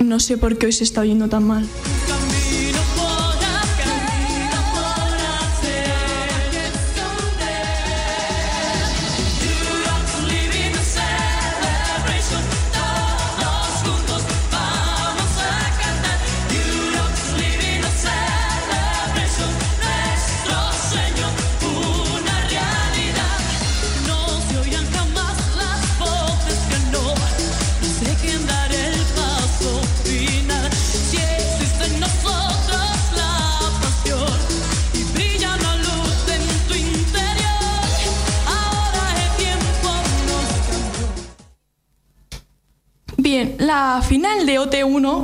No 0.00 0.20
sé 0.20 0.36
por 0.38 0.58
qué 0.58 0.66
hoy 0.66 0.72
se 0.72 0.84
está 0.84 1.00
oyendo 1.00 1.28
tan 1.28 1.44
mal. 1.44 1.66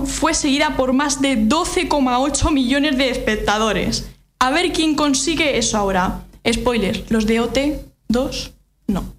OT1 0.03 0.07
fue 0.07 0.35
seguida 0.35 0.77
por 0.77 0.93
más 0.93 1.21
de 1.21 1.39
12,8 1.39 2.53
millones 2.53 2.97
de 2.97 3.11
espectadores. 3.11 4.11
A 4.39 4.51
ver 4.51 4.73
quién 4.73 4.95
consigue 4.95 5.59
eso 5.59 5.77
ahora. 5.79 6.25
Spoiler, 6.47 7.05
los 7.09 7.27
de 7.27 7.41
OT2 7.41 8.53
no. 8.87 9.15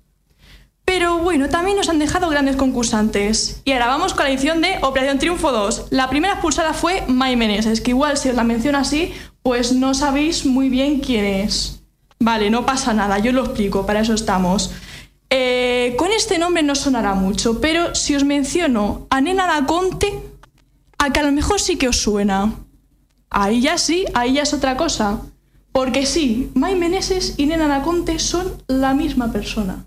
Pero 0.85 1.17
bueno, 1.17 1.49
también 1.49 1.77
nos 1.77 1.89
han 1.89 1.97
dejado 1.97 2.29
grandes 2.29 2.55
concursantes. 2.55 3.61
Y 3.65 3.71
ahora 3.71 3.87
vamos 3.87 4.13
con 4.13 4.25
la 4.25 4.31
edición 4.31 4.61
de 4.61 4.77
Operación 4.81 5.17
Triunfo 5.17 5.51
2. 5.51 5.87
La 5.89 6.09
primera 6.09 6.35
expulsada 6.35 6.73
fue 6.73 7.03
Mai 7.07 7.35
Meneses, 7.35 7.81
que 7.81 7.91
igual 7.91 8.17
si 8.17 8.29
os 8.29 8.35
la 8.35 8.43
menciono 8.43 8.77
así, 8.77 9.13
pues 9.41 9.73
no 9.73 9.95
sabéis 9.95 10.45
muy 10.45 10.69
bien 10.69 10.99
quién 10.99 11.25
es. 11.25 11.81
Vale, 12.19 12.51
no 12.51 12.65
pasa 12.65 12.93
nada, 12.93 13.17
yo 13.17 13.31
lo 13.31 13.43
explico, 13.45 13.85
para 13.85 14.01
eso 14.01 14.13
estamos. 14.13 14.71
Eh, 15.31 15.95
con 15.97 16.11
este 16.11 16.37
nombre 16.37 16.61
no 16.61 16.75
sonará 16.75 17.15
mucho, 17.15 17.59
pero 17.59 17.95
si 17.95 18.15
os 18.15 18.23
menciono 18.23 19.07
a 19.09 19.21
Nena 19.21 19.65
Conte, 19.65 20.13
a 20.97 21.11
que 21.11 21.19
a 21.19 21.23
lo 21.23 21.31
mejor 21.31 21.59
sí 21.59 21.77
que 21.77 21.87
os 21.87 21.97
suena. 21.97 22.53
Ahí 23.29 23.61
ya 23.61 23.77
sí, 23.77 24.05
ahí 24.13 24.33
ya 24.33 24.43
es 24.43 24.53
otra 24.53 24.77
cosa. 24.77 25.21
Porque 25.71 26.05
sí, 26.05 26.51
Mai 26.53 26.75
Meneses 26.75 27.33
y 27.37 27.47
Nena 27.47 27.67
da 27.67 27.81
Conte 27.81 28.17
son 28.19 28.63
la 28.67 28.93
misma 28.93 29.31
persona. 29.31 29.85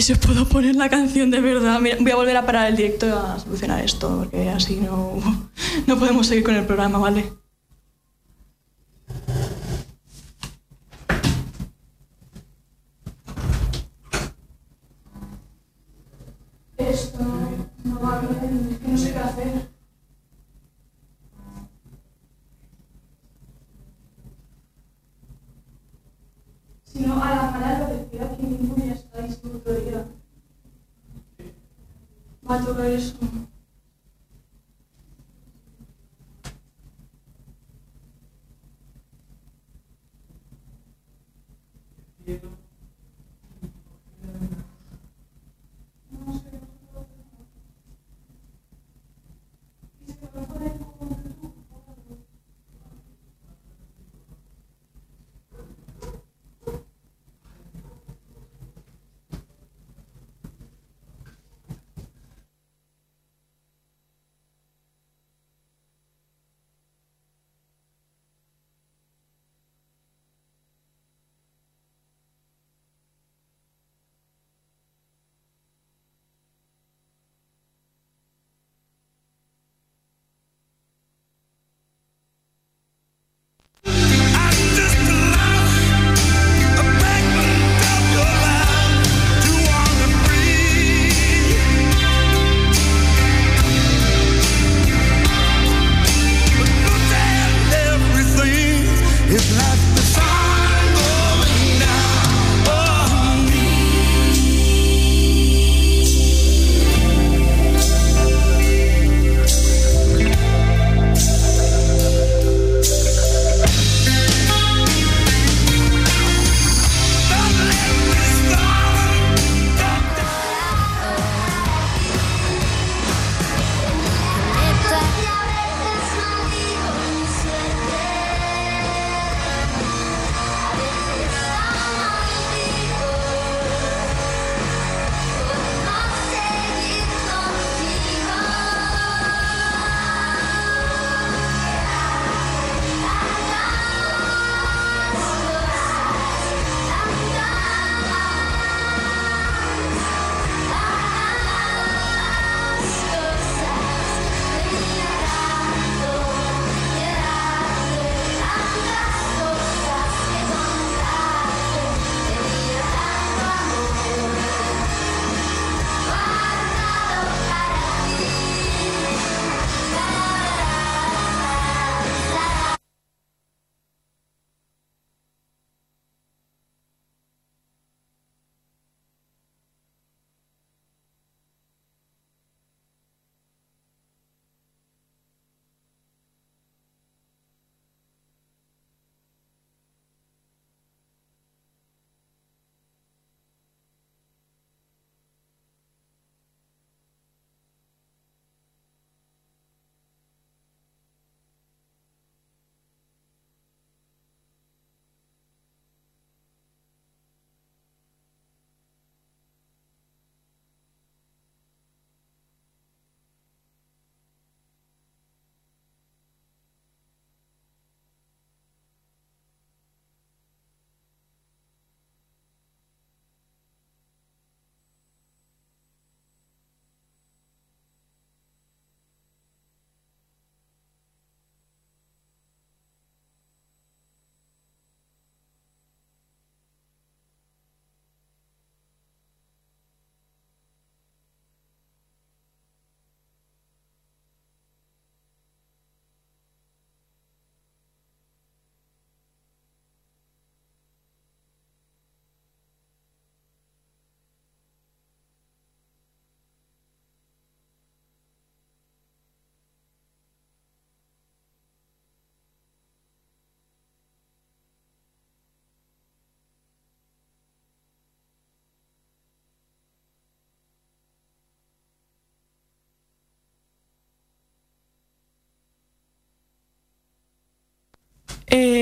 Si 0.00 0.12
os 0.12 0.18
puedo 0.18 0.46
poner 0.48 0.76
la 0.76 0.88
canción 0.88 1.30
de 1.30 1.40
verdad. 1.40 1.80
Voy 1.80 2.10
a 2.10 2.16
volver 2.16 2.36
a 2.36 2.46
parar 2.46 2.68
el 2.68 2.76
directo 2.76 3.06
a 3.18 3.38
solucionar 3.38 3.84
esto, 3.84 4.18
porque 4.18 4.48
así 4.48 4.76
no, 4.76 5.18
no 5.86 5.98
podemos 5.98 6.26
seguir 6.26 6.44
con 6.44 6.54
el 6.54 6.66
programa, 6.66 6.98
¿vale? 6.98 7.32
Esto 16.76 17.18
no 17.84 18.00
va 18.00 18.20
bien, 18.20 18.68
es 18.72 18.78
que 18.78 18.88
no 18.88 18.98
sé 18.98 19.12
qué 19.12 19.18
hacer. 19.18 19.68
Si 26.84 27.00
no, 27.00 27.22
a 27.22 27.30
la 27.30 27.50
mala 27.50 27.78
lo 27.80 27.86
decía 27.96 28.24
aquí 28.24 28.42
mismo 28.42 28.77
y 29.28 29.90
ya 29.90 30.06
estáis 32.88 33.14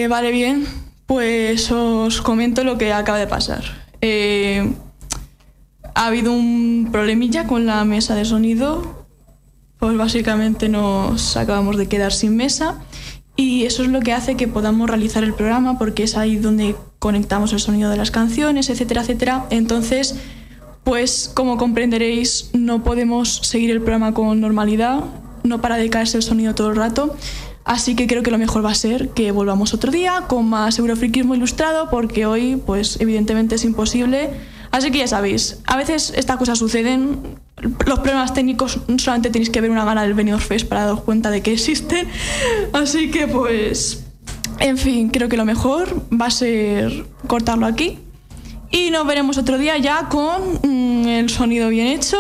Vale, 0.08 0.30
bien. 0.30 0.66
Pues 1.06 1.70
os 1.70 2.20
comento 2.20 2.64
lo 2.64 2.78
que 2.78 2.92
acaba 2.92 3.18
de 3.18 3.26
pasar. 3.26 3.62
Eh, 4.00 4.72
ha 5.94 6.06
habido 6.06 6.32
un 6.32 6.88
problemilla 6.92 7.46
con 7.46 7.66
la 7.66 7.84
mesa 7.84 8.14
de 8.14 8.24
sonido. 8.24 9.06
Pues 9.78 9.96
básicamente 9.96 10.68
nos 10.68 11.36
acabamos 11.36 11.76
de 11.76 11.88
quedar 11.88 12.12
sin 12.12 12.36
mesa. 12.36 12.80
Y 13.36 13.64
eso 13.64 13.82
es 13.82 13.90
lo 13.90 14.00
que 14.00 14.12
hace 14.12 14.36
que 14.36 14.48
podamos 14.48 14.88
realizar 14.88 15.22
el 15.22 15.34
programa 15.34 15.78
porque 15.78 16.04
es 16.04 16.16
ahí 16.16 16.36
donde 16.36 16.74
conectamos 16.98 17.52
el 17.52 17.60
sonido 17.60 17.90
de 17.90 17.96
las 17.96 18.10
canciones, 18.10 18.70
etcétera, 18.70 19.02
etcétera. 19.02 19.46
Entonces, 19.50 20.16
pues 20.84 21.30
como 21.34 21.58
comprenderéis, 21.58 22.50
no 22.54 22.82
podemos 22.82 23.40
seguir 23.42 23.70
el 23.70 23.80
programa 23.80 24.14
con 24.14 24.40
normalidad, 24.40 25.04
no 25.44 25.60
para 25.60 25.76
de 25.76 25.90
caerse 25.90 26.16
el 26.16 26.22
sonido 26.22 26.54
todo 26.54 26.70
el 26.70 26.76
rato. 26.76 27.14
Así 27.66 27.96
que 27.96 28.07
creo 28.07 28.22
que 28.22 28.31
lo 28.31 28.38
mejor 28.38 28.64
va 28.64 28.70
a 28.70 28.74
ser 28.76 29.09
que 29.09 29.33
volvamos 29.33 29.74
otro 29.74 29.90
día 29.90 30.22
con 30.29 30.48
más 30.48 30.79
eurofriquismo 30.79 31.35
ilustrado, 31.35 31.90
porque 31.90 32.24
hoy, 32.24 32.62
pues 32.64 33.00
evidentemente 33.00 33.57
es 33.57 33.64
imposible. 33.64 34.31
Así 34.70 34.92
que 34.92 34.98
ya 34.98 35.09
sabéis, 35.09 35.59
a 35.66 35.76
veces 35.76 36.12
estas 36.16 36.37
cosas 36.37 36.61
suceden. 36.61 37.40
Los 37.87 37.98
problemas 37.98 38.35
técnicos 38.35 38.79
solamente 38.98 39.31
tenéis 39.31 39.50
que 39.50 39.61
ver 39.61 39.70
una 39.70 39.85
gana 39.85 40.02
del 40.02 40.14
Benidorm 40.14 40.40
Fest 40.40 40.68
para 40.68 40.83
daros 40.83 41.00
cuenta 41.00 41.31
de 41.31 41.42
que 41.42 41.55
existen. 41.55 42.07
Así 42.72 43.11
que 43.11 43.26
pues, 43.26 44.05
en 44.61 44.79
fin, 44.79 45.09
creo 45.09 45.29
que 45.29 45.37
lo 45.37 45.44
mejor 45.44 46.05
va 46.12 46.26
a 46.26 46.31
ser 46.31 47.05
cortarlo 47.26 47.66
aquí. 47.66 47.98
Y 48.70 48.90
nos 48.90 49.05
veremos 49.09 49.38
otro 49.38 49.59
día 49.59 49.76
ya 49.79 50.09
con 50.09 50.61
mm, 50.62 51.09
el 51.09 51.31
sonido 51.31 51.68
bien 51.68 51.88
hecho. 51.88 52.18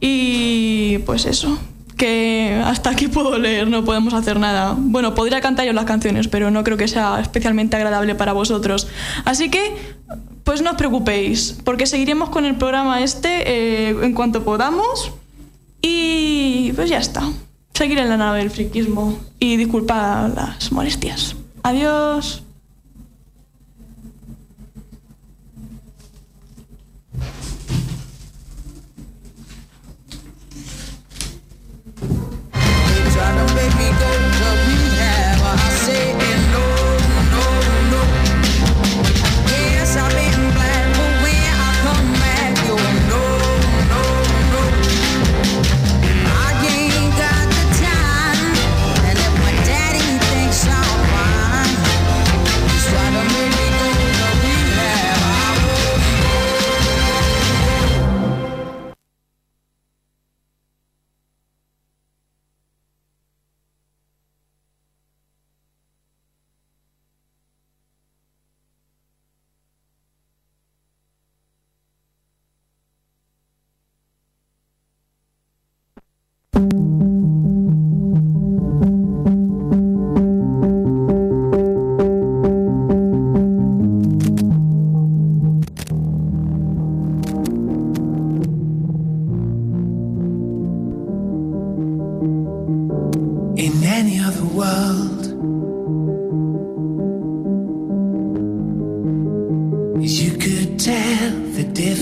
Y 0.00 0.98
pues 1.04 1.26
eso, 1.26 1.58
que 2.02 2.60
hasta 2.64 2.90
aquí 2.90 3.06
puedo 3.06 3.38
leer, 3.38 3.68
no 3.68 3.84
podemos 3.84 4.12
hacer 4.12 4.40
nada. 4.40 4.74
Bueno, 4.76 5.14
podría 5.14 5.40
cantar 5.40 5.66
yo 5.66 5.72
las 5.72 5.84
canciones, 5.84 6.26
pero 6.26 6.50
no 6.50 6.64
creo 6.64 6.76
que 6.76 6.88
sea 6.88 7.20
especialmente 7.20 7.76
agradable 7.76 8.16
para 8.16 8.32
vosotros. 8.32 8.88
Así 9.24 9.50
que, 9.50 9.76
pues 10.42 10.62
no 10.62 10.72
os 10.72 10.76
preocupéis, 10.76 11.56
porque 11.62 11.86
seguiremos 11.86 12.30
con 12.30 12.44
el 12.44 12.56
programa 12.56 13.04
este 13.04 13.28
eh, 13.46 13.90
en 14.02 14.14
cuanto 14.14 14.42
podamos. 14.42 15.12
Y 15.80 16.72
pues 16.72 16.90
ya 16.90 16.98
está. 16.98 17.22
Seguir 17.72 17.98
en 17.98 18.08
la 18.08 18.16
nave 18.16 18.40
del 18.40 18.50
friquismo. 18.50 19.20
Y 19.38 19.56
disculpad 19.56 20.34
las 20.34 20.72
molestias. 20.72 21.36
Adiós. 21.62 22.42
Try 33.62 33.70
to 33.70 33.76
make 33.76 33.92
me 33.92 33.98
go 34.00 34.10
to 34.10 34.48
rehab. 34.66 35.40
I 35.40 35.68
say 35.70 36.41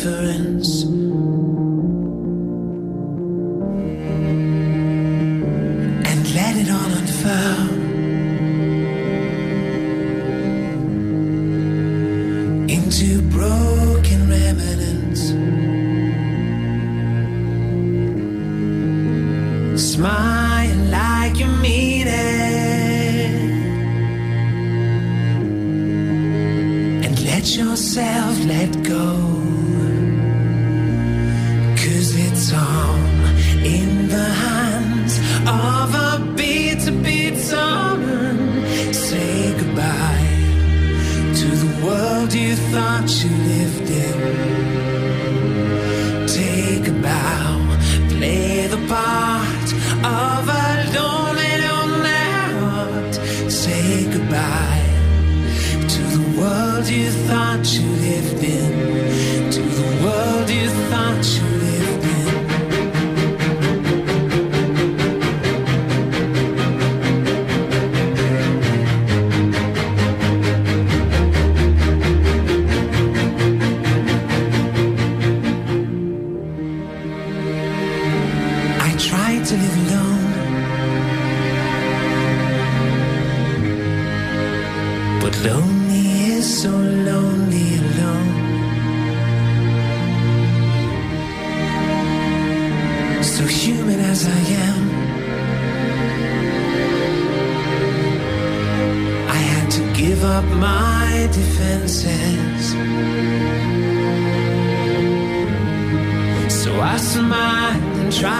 difference. 0.02 0.99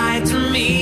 lie 0.01 0.21
to 0.25 0.39
me. 0.51 0.80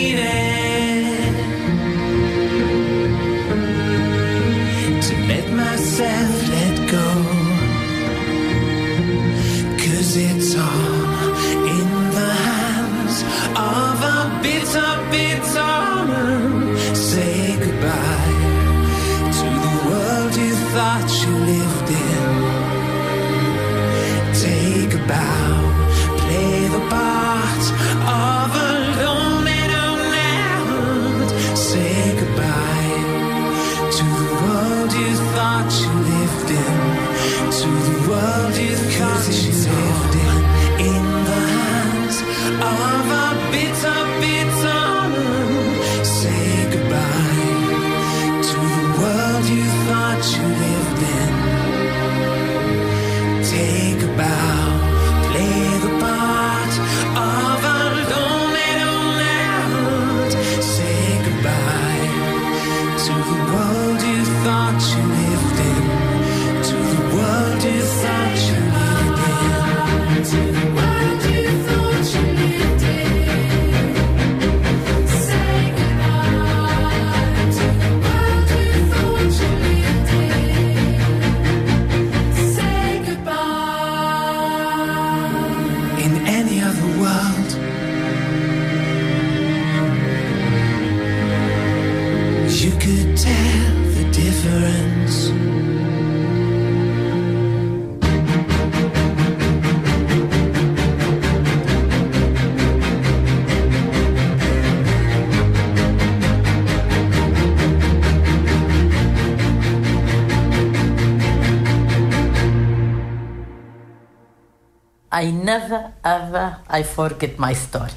I 115.11 115.31
never 115.31 115.94
ever 116.05 116.59
I 116.68 116.83
forget 116.83 117.38
my 117.38 117.55
story. 117.55 117.92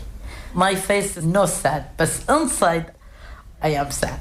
My 0.54 0.76
face 0.76 1.18
is 1.18 1.26
no 1.26 1.46
sad, 1.46 1.98
but 1.98 2.10
inside 2.30 2.94
I 3.62 3.70
am 3.70 3.92
sad. 3.92 4.20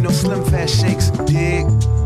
No 0.00 0.10
slim 0.10 0.44
fast 0.44 0.80
shakes. 0.80 1.10
Dig. 1.26 1.99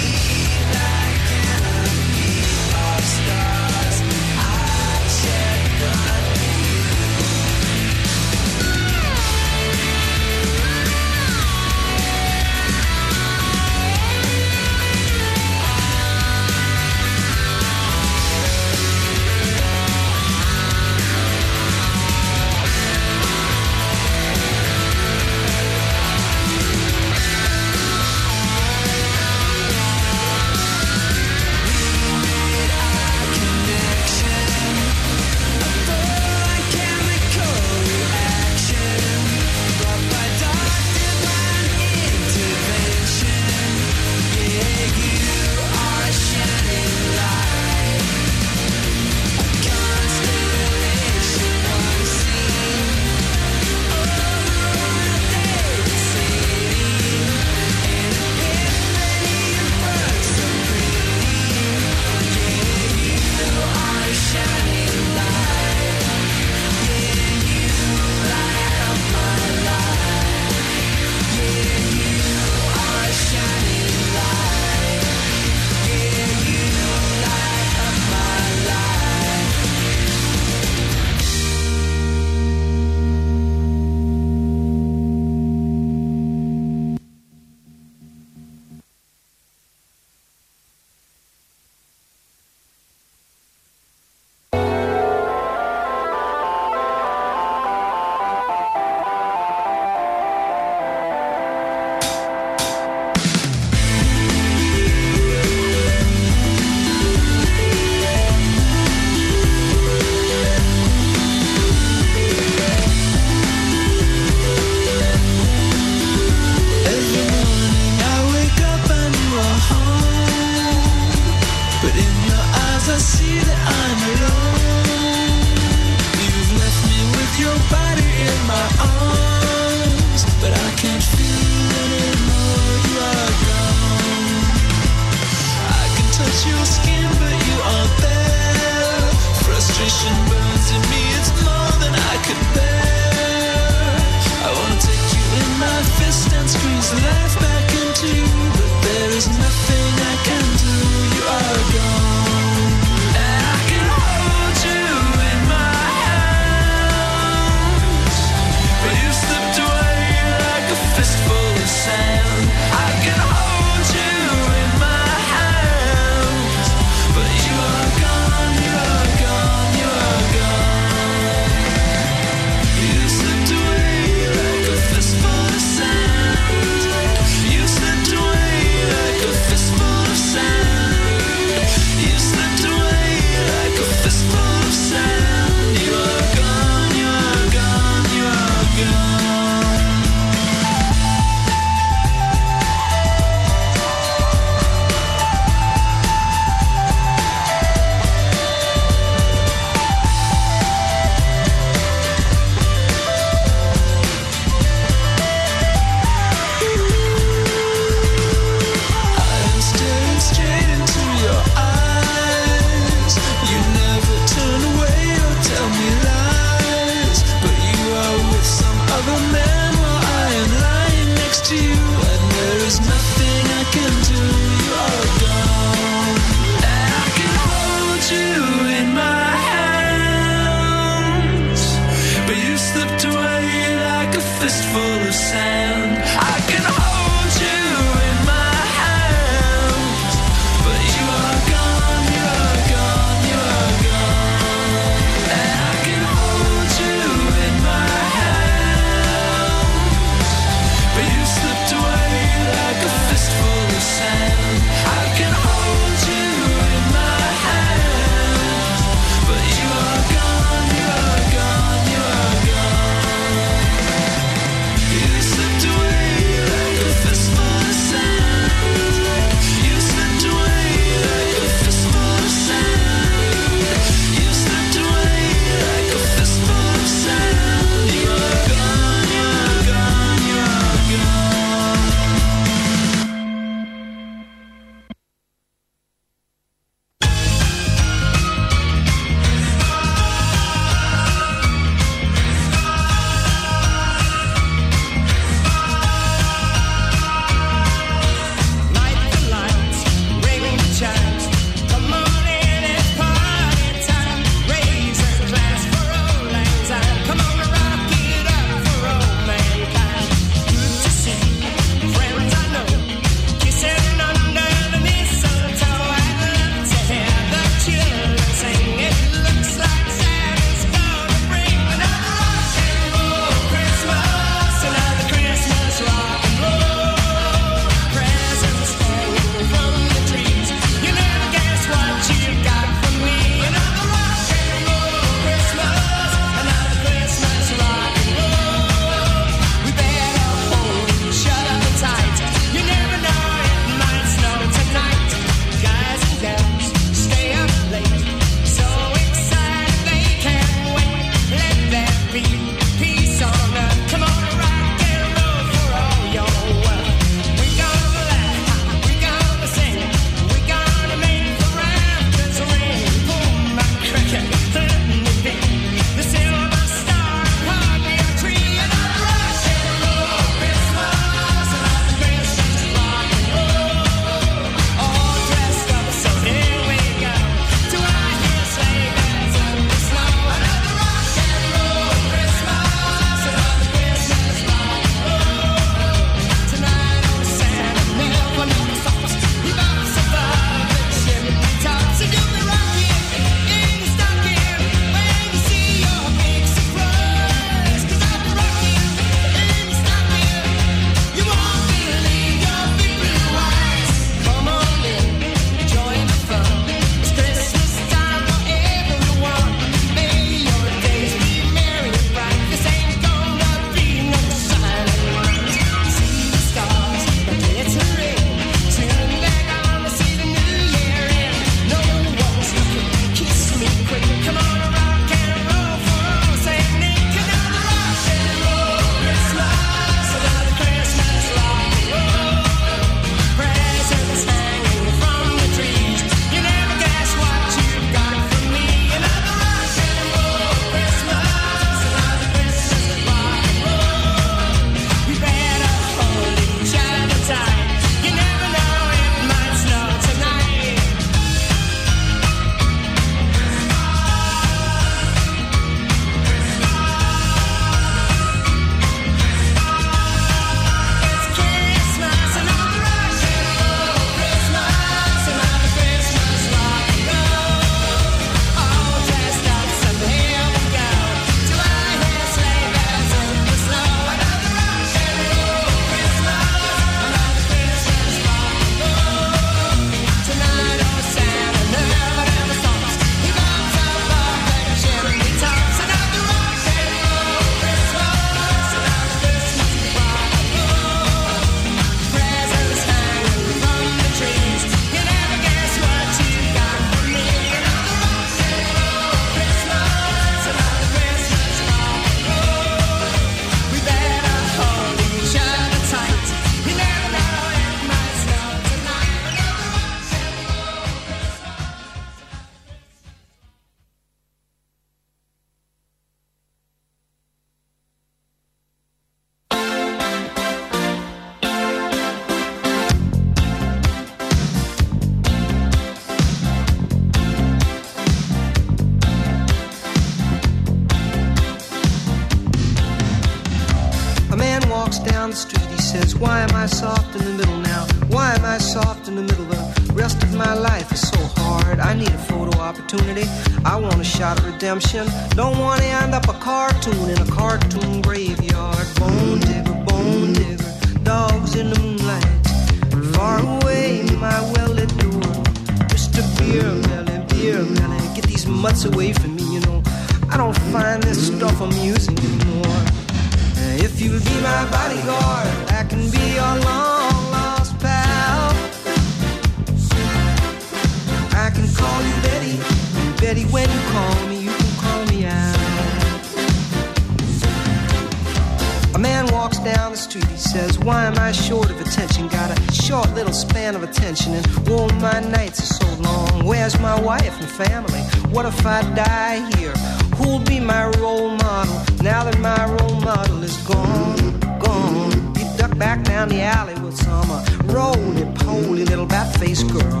Why 580.94 581.06
am 581.06 581.18
I 581.18 581.32
short 581.32 581.70
of 581.70 581.80
attention? 581.80 582.28
Got 582.28 582.56
a 582.56 582.72
short 582.72 583.12
little 583.14 583.32
span 583.32 583.74
of 583.74 583.82
attention, 583.82 584.32
and 584.34 584.68
all 584.68 584.88
my 585.00 585.18
nights 585.18 585.58
are 585.58 585.74
so 585.74 586.02
long. 586.02 586.44
Where's 586.44 586.78
my 586.78 586.98
wife 587.00 587.36
and 587.40 587.50
family? 587.50 587.98
What 588.30 588.46
if 588.46 588.64
I 588.64 588.82
die 588.94 589.40
here? 589.56 589.72
Who'll 590.16 590.38
be 590.38 590.60
my 590.60 590.86
role 591.00 591.30
model 591.30 591.74
now 592.00 592.22
that 592.22 592.38
my 592.38 592.64
role 592.76 593.00
model 593.00 593.42
is 593.42 593.56
gone? 593.66 594.38
Gone. 594.60 595.34
You 595.34 595.44
ducked 595.58 595.80
back 595.80 596.04
down 596.04 596.28
the 596.28 596.42
alley 596.42 596.74
with 596.80 596.96
some 596.96 597.28
uh, 597.28 597.44
roly 597.64 598.24
poly 598.44 598.84
little 598.84 599.06
bat 599.06 599.36
faced 599.36 599.66
girl. 599.72 600.00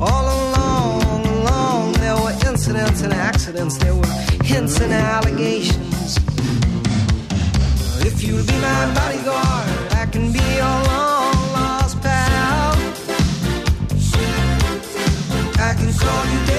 All 0.00 0.26
along, 0.38 1.26
along, 1.26 1.92
there 1.94 2.14
were 2.14 2.36
incidents 2.48 3.02
and 3.02 3.12
accidents, 3.12 3.78
there 3.78 3.96
were 3.96 4.14
hints 4.44 4.80
and 4.80 4.92
allegations. 4.92 6.18
If 8.06 8.22
you'd 8.22 8.46
be 8.46 8.54
my 8.60 8.94
bodyguard 8.94 9.79
can 10.12 10.32
be 10.32 10.38
your 10.38 10.78
long 10.88 11.52
lost 11.52 12.00
pal. 12.02 12.74
I 15.58 15.74
can 15.74 15.92
call 15.92 16.26
you. 16.32 16.49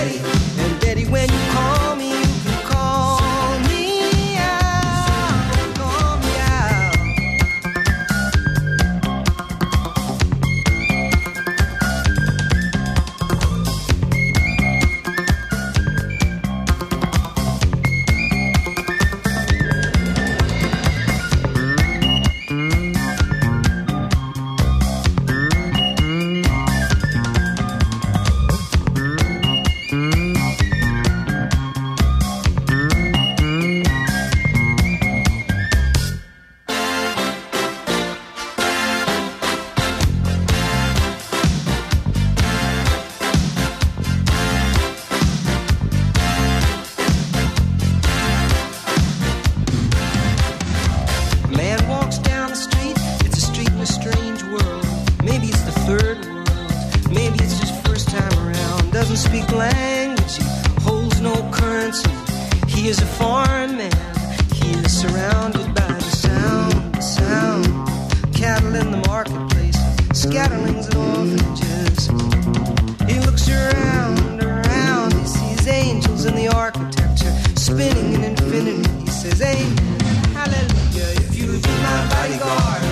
spinning. 78.61 78.83
He 79.01 79.07
says, 79.07 79.41
Amen, 79.41 80.29
hallelujah. 80.33 81.11
If 81.21 81.35
you'd 81.35 81.61
be 81.61 81.69
my 81.69 82.07
bodyguard. 82.09 82.90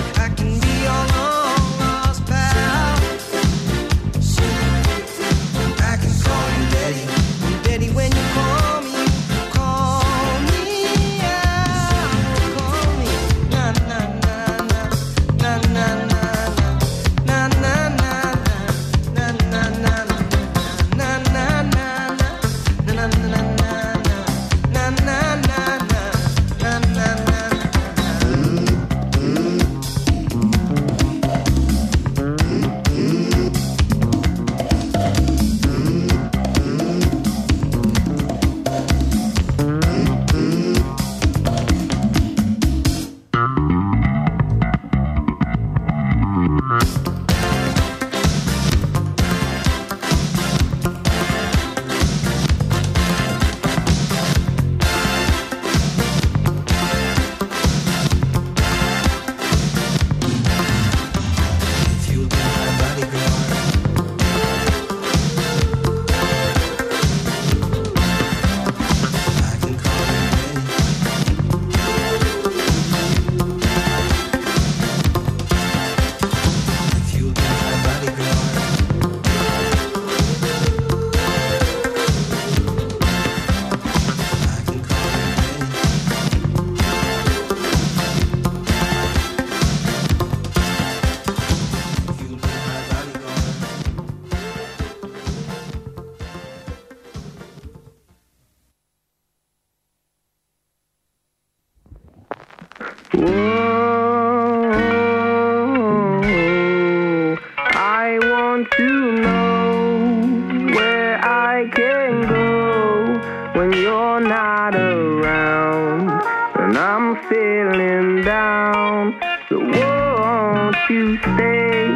you 120.90 121.16
stay 121.18 121.86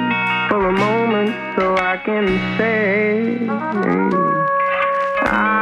for 0.48 0.68
a 0.68 0.72
moment 0.72 1.34
so 1.58 1.76
I 1.76 1.96
can 1.96 2.28
say 2.56 3.38
I, 5.26 5.56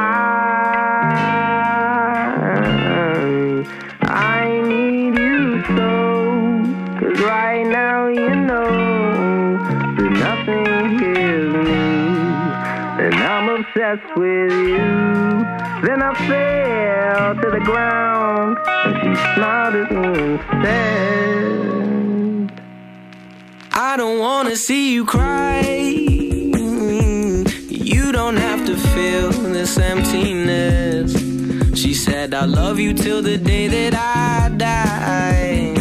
I 4.02 4.60
need 4.68 5.18
you 5.18 5.64
so 5.64 7.22
right 7.24 7.64
now 7.64 8.08
you 8.08 8.34
know 8.34 9.56
that 9.96 10.12
nothing 10.26 10.98
heals 10.98 11.54
me. 11.66 11.84
And 13.02 13.14
I'm 13.14 13.48
obsessed 13.48 14.14
with 14.14 14.52
you. 14.52 14.76
Then 15.86 16.02
I 16.02 16.12
fell 16.28 17.34
to 17.36 17.50
the 17.50 17.60
ground 17.64 18.58
and 18.66 18.94
she 18.96 19.14
smiled 19.34 19.74
at 19.74 19.90
me 19.90 20.04
and 20.20 20.40
said 20.62 21.61
I 23.92 23.96
don't 23.98 24.20
wanna 24.20 24.56
see 24.56 24.94
you 24.94 25.04
cry. 25.04 25.60
You 27.68 28.10
don't 28.10 28.38
have 28.38 28.64
to 28.64 28.74
feel 28.74 29.30
this 29.52 29.76
emptiness. 29.76 31.12
She 31.78 31.92
said, 31.92 32.32
I 32.32 32.46
love 32.46 32.78
you 32.78 32.94
till 32.94 33.20
the 33.20 33.36
day 33.36 33.68
that 33.68 33.94
I 33.94 34.48
die. 34.56 35.74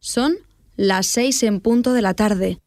Son 0.00 0.38
las 0.78 1.06
seis 1.06 1.42
en 1.42 1.60
punto 1.60 1.92
de 1.92 2.00
la 2.00 2.14
tarde. 2.14 2.62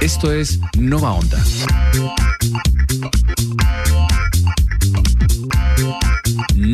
Esto 0.00 0.32
es 0.32 0.58
Nova 0.76 1.12
Onda. 1.12 1.38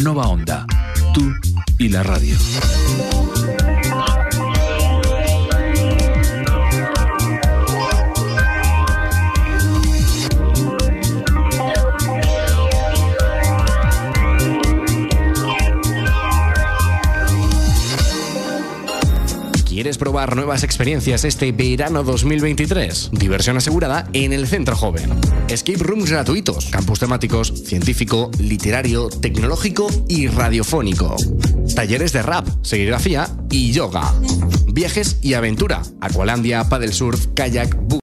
Nova 0.08 0.26
Onda. 0.28 0.64
Tú 1.12 1.34
y 1.78 1.90
la 1.90 2.02
radio. 2.02 2.34
¿Quieres 19.88 19.96
probar 19.96 20.36
nuevas 20.36 20.64
experiencias 20.64 21.24
este 21.24 21.50
verano 21.50 22.02
2023? 22.04 23.08
Diversión 23.10 23.56
asegurada 23.56 24.06
en 24.12 24.34
el 24.34 24.46
Centro 24.46 24.76
Joven. 24.76 25.18
Escape 25.48 25.78
rooms 25.78 26.10
gratuitos, 26.10 26.66
campus 26.66 26.98
temáticos, 26.98 27.54
científico, 27.64 28.30
literario, 28.38 29.08
tecnológico 29.08 29.88
y 30.06 30.26
radiofónico. 30.26 31.16
Talleres 31.74 32.12
de 32.12 32.20
rap, 32.20 32.46
serigrafía 32.60 33.30
y 33.50 33.72
yoga. 33.72 34.12
Viajes 34.66 35.20
y 35.22 35.32
aventura. 35.32 35.80
Aqualandia, 36.02 36.68
paddle 36.68 36.92
surf, 36.92 37.28
kayak, 37.32 37.88